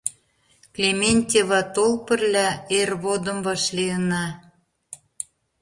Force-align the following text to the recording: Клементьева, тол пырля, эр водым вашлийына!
Клементьева, 0.75 1.61
тол 1.75 1.93
пырля, 2.05 2.49
эр 2.77 2.89
водым 3.03 3.37
вашлийына! 3.45 4.25